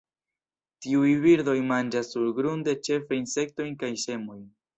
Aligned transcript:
Tiuj 0.85 1.11
birdoj 1.25 1.55
manĝas 1.73 2.09
surgrunde 2.15 2.75
ĉefe 2.89 3.21
insektojn 3.21 3.79
kaj 3.85 3.93
semojn. 4.07 4.43